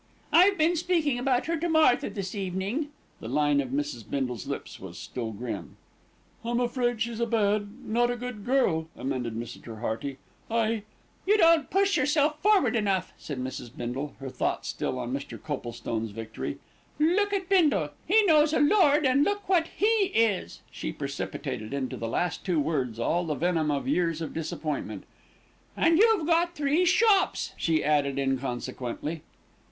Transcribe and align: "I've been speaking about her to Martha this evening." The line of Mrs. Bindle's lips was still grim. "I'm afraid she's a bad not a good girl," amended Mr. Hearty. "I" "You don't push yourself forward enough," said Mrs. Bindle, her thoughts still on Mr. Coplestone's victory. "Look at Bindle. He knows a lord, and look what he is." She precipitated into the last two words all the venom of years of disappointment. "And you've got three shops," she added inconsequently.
"I've 0.33 0.57
been 0.57 0.75
speaking 0.75 1.19
about 1.19 1.45
her 1.45 1.55
to 1.57 1.69
Martha 1.69 2.09
this 2.09 2.33
evening." 2.33 2.89
The 3.19 3.27
line 3.27 3.61
of 3.61 3.69
Mrs. 3.69 4.03
Bindle's 4.09 4.47
lips 4.47 4.79
was 4.79 4.97
still 4.97 5.29
grim. 5.31 5.77
"I'm 6.43 6.59
afraid 6.59 7.03
she's 7.03 7.19
a 7.19 7.27
bad 7.27 7.67
not 7.85 8.09
a 8.09 8.15
good 8.15 8.43
girl," 8.43 8.87
amended 8.97 9.35
Mr. 9.35 9.79
Hearty. 9.79 10.17
"I" 10.49 10.81
"You 11.27 11.37
don't 11.37 11.69
push 11.69 11.97
yourself 11.97 12.41
forward 12.41 12.75
enough," 12.75 13.13
said 13.15 13.37
Mrs. 13.39 13.69
Bindle, 13.77 14.15
her 14.19 14.29
thoughts 14.29 14.69
still 14.69 14.97
on 14.97 15.13
Mr. 15.13 15.39
Coplestone's 15.39 16.09
victory. 16.09 16.57
"Look 16.97 17.31
at 17.31 17.47
Bindle. 17.47 17.89
He 18.07 18.23
knows 18.25 18.53
a 18.53 18.59
lord, 18.59 19.05
and 19.05 19.23
look 19.23 19.47
what 19.47 19.67
he 19.67 19.85
is." 20.15 20.61
She 20.71 20.91
precipitated 20.91 21.75
into 21.75 21.95
the 21.95 22.07
last 22.09 22.43
two 22.43 22.59
words 22.59 22.97
all 22.97 23.23
the 23.27 23.35
venom 23.35 23.69
of 23.69 23.87
years 23.87 24.19
of 24.19 24.33
disappointment. 24.33 25.03
"And 25.77 25.99
you've 25.99 26.25
got 26.25 26.55
three 26.55 26.85
shops," 26.85 27.53
she 27.55 27.83
added 27.83 28.17
inconsequently. 28.17 29.21